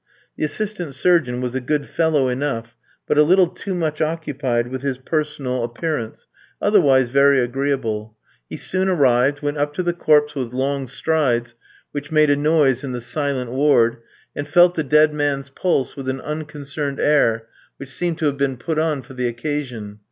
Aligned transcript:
The 0.35 0.45
assistant 0.45 0.95
surgeon 0.95 1.41
was 1.41 1.53
a 1.53 1.61
good 1.61 1.85
fellow 1.87 2.27
enough, 2.27 2.75
but 3.05 3.19
a 3.19 3.23
little 3.23 3.45
too 3.45 3.75
much 3.75 4.01
occupied 4.01 4.69
with 4.69 4.81
his 4.81 4.97
personal 4.97 5.63
appearance, 5.63 6.25
otherwise 6.59 7.09
very 7.09 7.39
agreeable; 7.39 8.17
he 8.49 8.57
soon 8.57 8.89
arrived, 8.89 9.41
went 9.43 9.57
up 9.59 9.75
to 9.75 9.83
the 9.83 9.93
corpse 9.93 10.33
with 10.33 10.53
long 10.53 10.87
strides 10.87 11.53
which 11.91 12.11
made 12.11 12.31
a 12.31 12.35
noise 12.35 12.83
in 12.83 12.93
the 12.93 12.99
silent 12.99 13.51
ward, 13.51 13.97
and 14.35 14.47
felt 14.47 14.73
the 14.73 14.83
dead 14.83 15.13
man's 15.13 15.51
pulse 15.51 15.95
with 15.95 16.09
an 16.09 16.19
unconcerned 16.21 16.99
air 16.99 17.47
which 17.77 17.89
seemed 17.89 18.17
to 18.17 18.25
have 18.25 18.37
been 18.37 18.57
put 18.57 18.79
on 18.79 19.03
for 19.03 19.13
the 19.13 19.27
occasion. 19.27 19.99